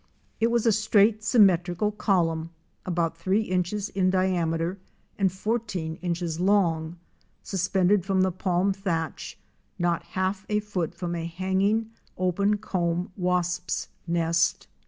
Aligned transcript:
It 0.39 0.49
was 0.49 0.65
a 0.65 0.71
straight 0.71 1.23
symmetrical 1.23 1.91
column 1.91 2.49
about 2.87 3.15
three 3.19 3.41
inches 3.41 3.87
in 3.89 4.09
diameter 4.09 4.79
and 5.19 5.31
fourteen 5.31 5.97
inches 6.01 6.39
long, 6.39 6.95
suspended 7.43 8.03
from 8.03 8.21
the 8.21 8.31
palm 8.31 8.73
thatch, 8.73 9.37
not 9.77 10.01
half 10.01 10.43
a 10.49 10.59
foot 10.59 10.95
from 10.95 11.13
a 11.13 11.25
hanging, 11.27 11.91
open 12.17 12.57
comb 12.57 13.11
wasps' 13.15 13.89
nest. 14.07 14.65